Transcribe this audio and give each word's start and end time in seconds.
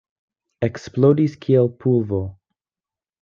Eksplodis 0.67 1.35
kiel 1.45 1.69
pulvo. 1.85 2.23